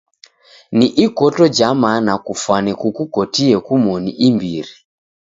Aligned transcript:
Ni 0.71 0.85
ikoto 1.05 1.43
ja 1.57 1.69
mana 1.83 2.13
kufwane 2.25 2.71
kukukotie 2.81 3.55
kumoni 3.67 4.11
imbiri. 4.27 4.73